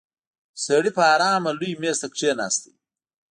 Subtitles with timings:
[0.65, 2.61] سړی په آرامه لوی مېز ته کېناست.